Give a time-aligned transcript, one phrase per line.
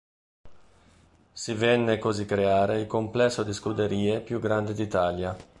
[1.33, 5.37] Si venne così creare il complesso di scuderie più grande d'Italia.